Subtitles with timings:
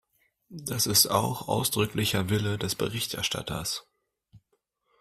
[0.49, 3.87] Das ist auch ausdrücklicher Wille des Berichterstatters.